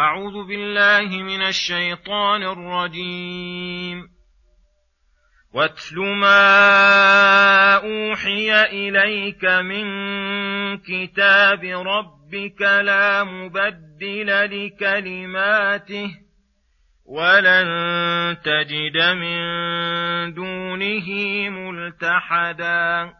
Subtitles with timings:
[0.00, 4.08] أعوذ بالله من الشيطان الرجيم.
[5.54, 9.86] واتل ما أوحي إليك من
[10.78, 16.10] كتاب ربك لا مبدل لكلماته
[17.04, 17.68] ولن
[18.44, 19.38] تجد من
[20.34, 21.08] دونه
[21.50, 23.19] ملتحدا.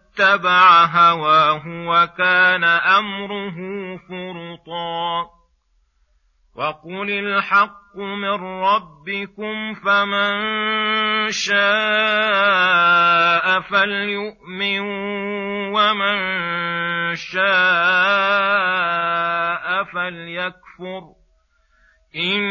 [0.19, 3.57] واتبع هواه وكان أمره
[3.97, 5.29] فرطا.
[6.55, 10.31] وقل الحق من ربكم فمن
[11.31, 11.61] شاء
[13.59, 14.79] فليؤمن
[15.73, 16.17] ومن
[17.15, 17.43] شاء
[19.83, 21.03] فليكفر.
[22.15, 22.50] أنا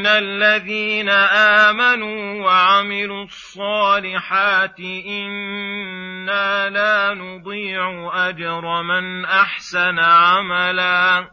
[0.00, 1.08] ان الذين
[1.68, 11.30] امنوا وعملوا الصالحات أنا لا نضيع اجر من احسن عملا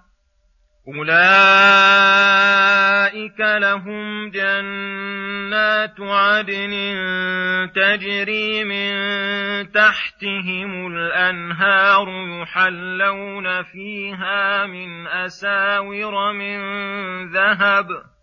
[0.87, 1.19] أولئك
[3.39, 6.73] لهم جنات عدن
[7.75, 8.91] تجري من
[9.71, 12.07] تحتهم الأنهار
[12.41, 16.59] يحلون فيها من أساور من
[17.31, 18.16] ذهب ۖ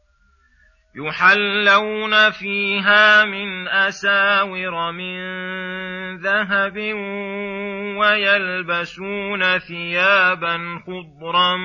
[0.96, 5.18] يحلون فيها من أساور من
[6.16, 6.76] ذهب
[7.98, 11.56] ويلبسون ثيابا خضرا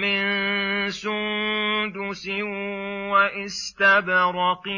[0.00, 0.24] من
[0.90, 2.28] سندس
[3.10, 4.68] واستبرق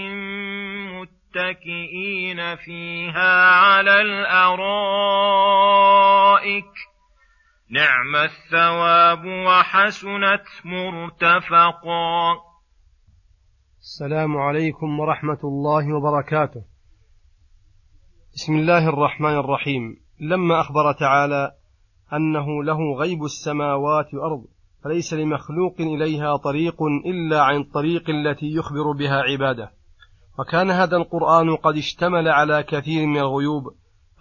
[0.94, 4.64] متكئين فيها على الأرائك.
[7.70, 12.45] نعم الثواب وحسنت مرتفقا.
[13.86, 16.62] السلام عليكم ورحمة الله وبركاته.
[18.34, 21.52] بسم الله الرحمن الرحيم، لما أخبر تعالى
[22.12, 24.44] أنه له غيب السماوات والأرض،
[24.84, 29.72] فليس لمخلوق إليها طريق إلا عن الطريق التي يخبر بها عباده.
[30.38, 33.64] وكان هذا القرآن قد اشتمل على كثير من الغيوب،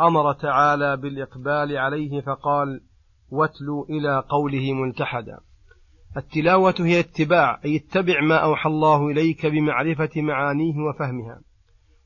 [0.02, 2.82] أمر تعالى بالإقبال عليه فقال:
[3.30, 5.40] واتلوا إلى قوله ملتحدا.
[6.18, 11.42] التلاوة هي اتباع أي اتبع ما أوحى الله إليك بمعرفة معانيه وفهمها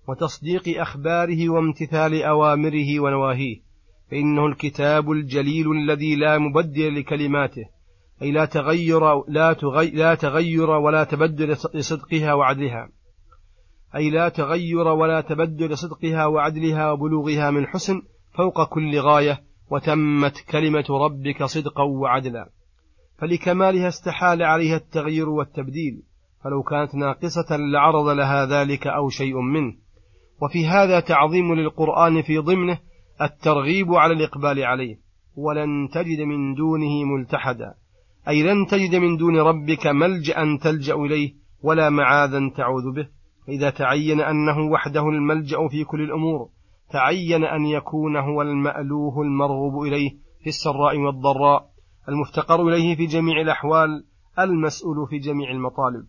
[0.08, 3.62] وتصديق أخباره وامتثال أوامره ونواهيه.
[4.12, 7.66] فإنه الكتاب الجليل الذي لا مبدل لكلماته
[8.22, 12.90] أي لا تغير لا, تغي لا تغير ولا تبدل لصدقها وعدلها.
[13.96, 18.02] أي لا تغير ولا تبدل لصدقها وعدلها وبلوغها من حسن
[18.38, 22.50] فوق كل غاية وتمت كلمة ربك صدقا وعدلا.
[23.22, 26.04] فلكمالها استحال عليها التغيير والتبديل
[26.44, 29.74] فلو كانت ناقصة لعرض لها ذلك أو شيء منه.
[30.42, 32.80] وفي هذا تعظيم للقرآن في ضمنه
[33.22, 34.98] الترغيب على الإقبال عليه.
[35.36, 37.74] ولن تجد من دونه ملتحدا.
[38.28, 43.08] أي لن تجد من دون ربك ملجأ تلجأ إليه ولا معاذا تعوذ به.
[43.50, 46.50] إذا تعين أنه وحده الملجأ في كل الأمور
[46.92, 50.12] تعين أن يكون هو المألوه المرغوب إليه
[50.44, 51.69] في السراء والضراء.
[52.10, 54.06] المفتقر إليه في جميع الأحوال
[54.40, 56.06] المسؤول في جميع المطالب.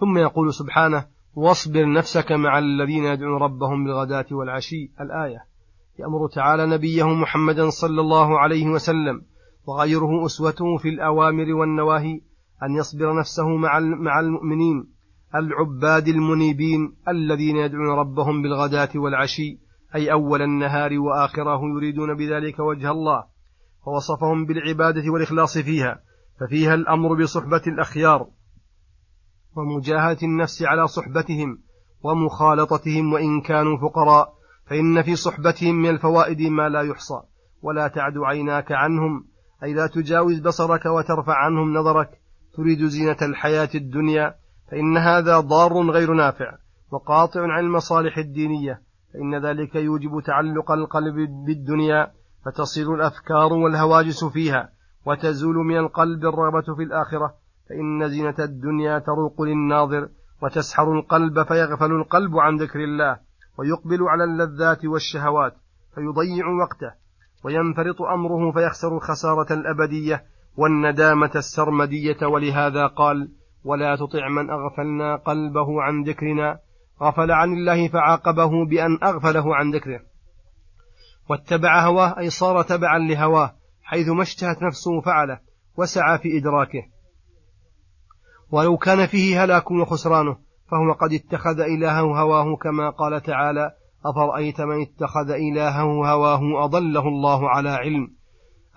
[0.00, 4.92] ثم يقول سبحانه واصبر نفسك مع الذين يدعون ربهم بالغداة والعشي.
[5.00, 5.44] الآية
[5.98, 9.22] يأمر تعالى نبيه محمدا صلى الله عليه وسلم
[9.66, 12.20] وغيره أسوته في الأوامر والنواهي
[12.62, 13.48] أن يصبر نفسه
[14.00, 14.88] مع المؤمنين
[15.34, 19.58] العباد المنيبين الذين يدعون ربهم بالغداة والعشي
[19.94, 23.24] أي أول النهار وآخره يريدون بذلك وجه الله.
[23.84, 26.00] فوصفهم بالعبادة والإخلاص فيها
[26.40, 28.26] ففيها الأمر بصحبة الأخيار
[29.56, 31.58] ومجاهدة النفس على صحبتهم
[32.02, 34.34] ومخالطتهم وإن كانوا فقراء
[34.66, 37.20] فإن في صحبتهم من الفوائد ما لا يحصى.
[37.62, 39.24] ولا تعد عيناك عنهم
[39.62, 42.20] أي لا تجاوز بصرك وترفع عنهم نظرك.
[42.56, 44.34] تريد زينة الحياة الدنيا
[44.70, 46.58] فإن هذا ضار غير نافع.
[46.90, 48.82] وقاطع عن المصالح الدينية
[49.12, 51.14] فإن ذلك يوجب تعلق القلب
[51.46, 52.12] بالدنيا.
[52.44, 54.68] فتصير الأفكار والهواجس فيها
[55.06, 57.34] وتزول من القلب الرغبة في الآخرة
[57.68, 60.08] فإن زينة الدنيا تروق للناظر
[60.42, 63.18] وتسحر القلب فيغفل القلب عن ذكر الله
[63.58, 65.54] ويقبل على اللذات والشهوات
[65.94, 66.92] فيضيع وقته
[67.44, 70.24] وينفرط أمره فيخسر الخسارة الأبدية
[70.56, 73.28] والندامة السرمدية ولهذا قال
[73.64, 76.58] ولا تطع من أغفلنا قلبه عن ذكرنا
[77.02, 80.00] غفل عن الله فعاقبه بأن أغفله عن ذكره
[81.28, 85.40] واتبع هواه أي صار تبعا لهواه حيث ما اشتهت نفسه فعله
[85.76, 86.82] وسعى في إدراكه.
[88.50, 90.36] ولو كان فيه هلاك وخسرانه
[90.70, 93.70] فهو قد اتخذ إلهه هواه كما قال تعالى
[94.04, 98.08] أفرأيت من اتخذ إلهه هواه أضله الله على علم؟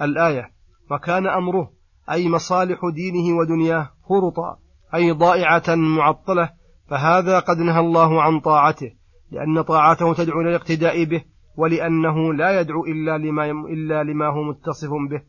[0.01, 0.51] الآية
[0.91, 1.71] وكان أمره
[2.11, 4.57] أي مصالح دينه ودنياه فرطا
[4.95, 6.49] أي ضائعة معطلة
[6.89, 8.91] فهذا قد نهى الله عن طاعته
[9.31, 11.23] لأن طاعته تدعو إلى الاقتداء به
[11.57, 15.21] ولأنه لا يدعو إلا لما, إلا لما هو متصف به.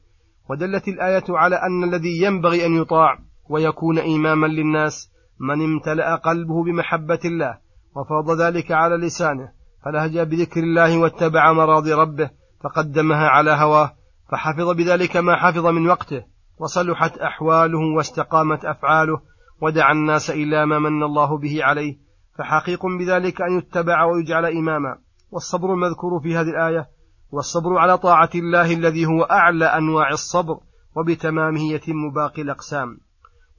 [0.51, 3.19] ودلت الآية على أن الذي ينبغي أن يطاع
[3.49, 7.59] ويكون إماما للناس من امتلأ قلبه بمحبة الله
[7.97, 9.49] وفاض ذلك على لسانه
[9.85, 12.31] فلهج بذكر الله واتبع مراضي ربه
[12.65, 13.93] فقدمها على هواه
[14.31, 16.25] فحفظ بذلك ما حفظ من وقته
[16.59, 19.21] وصلحت أحواله واستقامت أفعاله
[19.61, 21.97] ودعا الناس إلى ما من الله به عليه
[22.39, 24.99] فحقيق بذلك أن يتبع ويجعل إماما.
[25.31, 26.89] والصبر المذكور في هذه الآية
[27.31, 30.61] والصبر على طاعة الله الذي هو أعلى أنواع الصبر
[30.97, 32.99] وبتمامه يتم باقي الأقسام.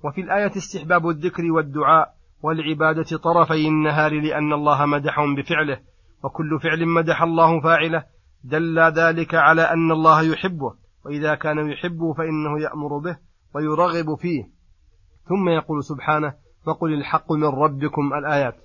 [0.04, 5.80] وفي الآية استحباب الذكر والدعاء والعبادة طرفي النهار لأن الله مدحهم بفعله
[6.24, 8.04] وكل فعل مدح الله فاعله
[8.44, 10.74] دل ذلك على أن الله يحبه
[11.06, 13.18] وإذا كان يحبه فإنه يأمر به
[13.56, 14.44] ويرغب فيه.
[15.30, 16.34] ثم يقول سبحانه
[16.68, 18.56] وقل الحق من ربكم الآيات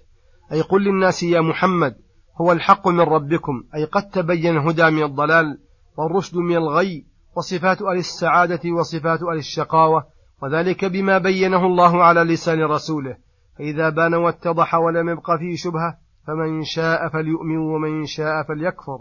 [0.52, 1.96] أي قل للناس يا محمد
[2.40, 5.58] هو الحق من ربكم أي قد تبين الهدى من الضلال
[5.96, 7.05] والرشد من الغي
[7.37, 10.05] وصفات أهل السعادة وصفات أهل الشقاوة
[10.43, 13.17] وذلك بما بينه الله على لسان رسوله.
[13.58, 18.99] فإذا بان واتضح ولم يبق فيه شبهة فمن شاء فليؤمن ومن شاء فليكفر.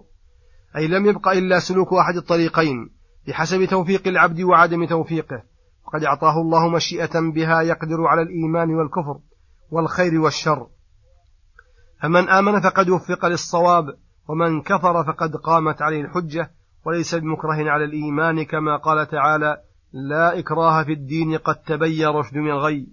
[0.77, 2.89] أي لم يبق إلا سلوك أحد الطريقين
[3.27, 5.43] بحسب توفيق العبد وعدم توفيقه.
[5.87, 9.19] وقد أعطاه الله مشيئة بها يقدر على الإيمان والكفر
[9.71, 10.67] والخير والشر.
[12.01, 13.85] فمن آمن فقد وفق للصواب
[14.27, 16.51] ومن كفر فقد قامت عليه الحجة
[16.85, 19.57] وليس بمكره على الإيمان كما قال تعالى
[19.93, 22.87] لا إكراه في الدين قد تبين رشد من الغي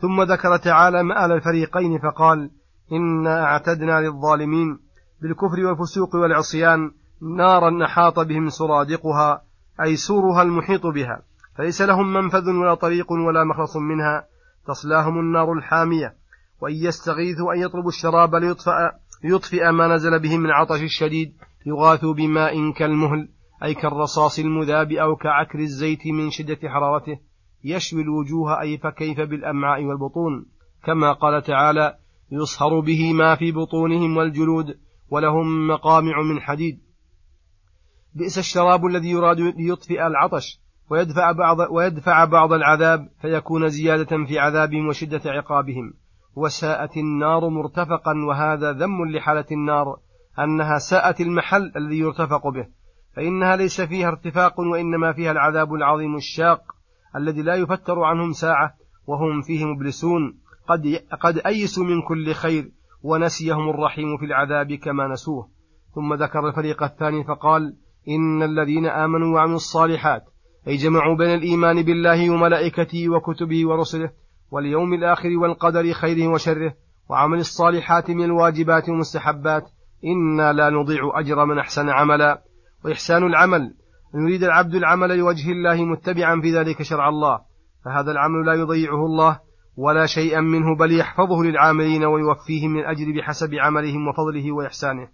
[0.00, 2.50] ثم ذكر تعالى مآل الفريقين فقال
[2.92, 4.78] إنا أعتدنا للظالمين
[5.22, 6.90] بالكفر والفسوق والعصيان
[7.36, 9.42] نارا أحاط بهم سرادقها
[9.82, 11.22] أي سورها المحيط بها
[11.56, 14.26] فليس لهم منفذ ولا طريق ولا مخلص منها
[14.66, 16.21] تصلاهم النار الحامية
[16.62, 18.72] وإن يستغيثوا أن يطلبوا الشراب ليطفأ
[19.24, 21.34] ليطفئ ما نزل بهم من عطش الشديد
[21.66, 23.28] يغاثوا بماء كالمهل
[23.64, 27.18] أي كالرصاص المذاب أو كعكر الزيت من شدة حرارته.
[27.64, 30.46] يشوي الوجوه أي فكيف بالأمعاء والبطون.
[30.84, 31.96] كما قال تعالى
[32.32, 34.78] يصهر به ما في بطونهم والجلود
[35.10, 36.80] ولهم مقامع من حديد.
[38.14, 40.60] بئس الشراب الذي يراد ليطفئ العطش
[40.90, 46.01] ويدفع بعض, ويدفع بعض العذاب فيكون زيادة في عذابهم وشدة عقابهم.
[46.36, 49.96] وساءت النار مرتفقا وهذا ذم لحالة النار
[50.38, 52.66] أنها ساءت المحل الذي يرتفق به
[53.16, 56.62] فإنها ليس فيها ارتفاق وإنما فيها العذاب العظيم الشاق
[57.16, 58.74] الذي لا يفتر عنهم ساعة
[59.06, 60.38] وهم فيه مبلسون.
[60.68, 62.72] قد, قد أيسوا من كل خير
[63.02, 65.48] ونسيهم الرحيم في العذاب كما نسوه.
[65.94, 67.76] ثم ذكر الفريق الثاني فقال
[68.08, 70.24] إن الذين آمنوا وعملوا الصالحات
[70.68, 74.10] أي جمعوا بين الإيمان بالله وملائكته وكتبه ورسله
[74.52, 76.74] واليوم الآخر والقدر خيره وشره
[77.10, 79.70] وعمل الصالحات من الواجبات والمستحبات.
[80.04, 82.42] إنا لا نضيع أجر من أحسن عملا.
[82.84, 83.74] وإحسان العمل
[84.14, 87.40] أن يريد العبد العمل لوجه الله متبعا في ذلك شرع الله
[87.84, 89.40] فهذا العمل لا يضيعه الله
[89.76, 95.08] ولا شيئا منه بل يحفظه للعاملين ويوفيهم من الأجر بحسب عملهم وفضله وإحسانه.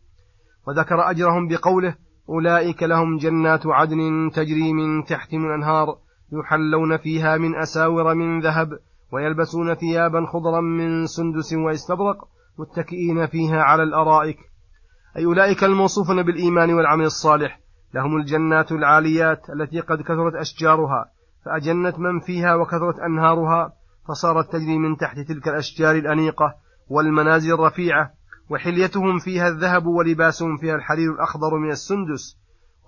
[0.68, 1.94] وذكر أجرهم بقوله
[2.28, 5.86] أولئك لهم جنات عدن تجري من تحتهم الأنهار
[6.32, 8.68] يحلون فيها من أساور من ذهب
[9.12, 14.38] ويلبسون ثيابا خضرا من سندس واستبرق متكئين فيها على الأرائك.
[15.16, 17.60] أي أولئك الموصوفون بالإيمان والعمل الصالح.
[17.94, 21.10] لهم الجنات العاليات التي قد كثرت أشجارها
[21.44, 23.72] فأجنت من فيها وكثرت أنهارها
[24.08, 26.54] فصارت تجري من تحت تلك الأشجار الأنيقة
[26.88, 28.10] والمنازل الرفيعة
[28.50, 32.36] وحليتهم فيها الذهب ولباسهم فيها الحرير الأخضر من السندس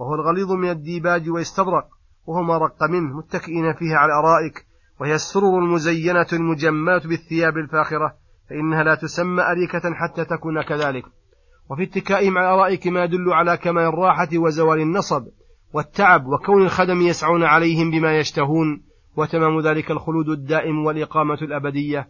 [0.00, 1.88] وهو الغليظ من الديباج واستبرق
[2.26, 4.66] وهو ما رق منه متكئين فيها على الأرائك
[5.00, 8.14] وهي السرر المزينة المجملة بالثياب الفاخرة
[8.50, 11.04] فإنها لا تسمى أريكة حتى تكون كذلك.
[11.70, 15.26] وفي اتكائهم على الأرائك ما يدل على كمال الراحة وزوال النصب
[15.72, 18.82] والتعب وكون الخدم يسعون عليهم بما يشتهون
[19.16, 22.08] وتمام ذلك الخلود الدائم والإقامة الأبدية.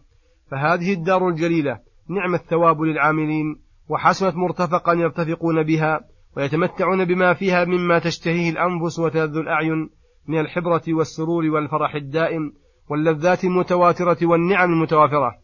[0.50, 1.78] فهذه الدار الجليلة
[2.08, 3.56] نعم الثواب للعاملين
[3.88, 6.00] وحسنت مرتفقا يرتفقون بها
[6.36, 9.90] ويتمتعون بما فيها مما تشتهيه الأنفس وتلذ الأعين
[10.28, 12.52] من الحبرة والسرور والفرح الدائم
[12.90, 15.38] واللذات المتواترة والنعم المتوافرة.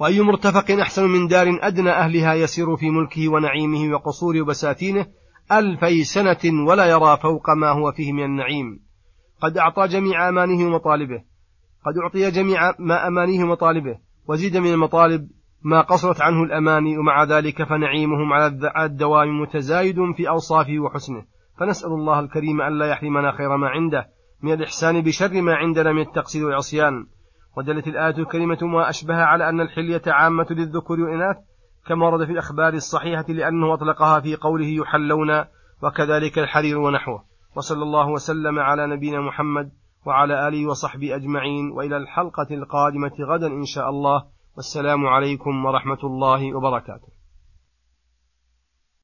[0.00, 5.06] وأي مرتفق أحسن من دار أدنى أهلها يسير في ملكه ونعيمه وقصوره وبساتينه
[5.52, 8.80] ألفي سنة ولا يرى فوق ما هو فيه من النعيم.
[9.40, 11.22] قد أعطى جميع أمانه ومطالبه.
[11.86, 13.98] قد أعطي جميع ما أمانيه ومطالبه.
[14.28, 15.28] وزيد من المطالب
[15.62, 21.24] ما قصرت عنه الأماني ومع ذلك فنعيمهم على الدوام متزايد في أوصافه وحسنه.
[21.60, 24.15] فنسأل الله الكريم ألا يحرمنا خير ما عنده.
[24.42, 27.06] من الإحسان بشر ما عندنا من التقصير والعصيان.
[27.56, 31.36] ودلت الآية الكريمة ما أشبه على أن الحلية عامة للذكور والإناث
[31.86, 35.44] كما ورد في الأخبار الصحيحة لأنه أطلقها في قوله يحلون
[35.82, 37.24] وكذلك الحرير ونحوه.
[37.56, 39.70] وصلى الله وسلم على نبينا محمد
[40.06, 44.24] وعلى آله وصحبه أجمعين وإلى الحلقة القادمة غدا إن شاء الله.
[44.56, 47.15] والسلام عليكم ورحمة الله وبركاته.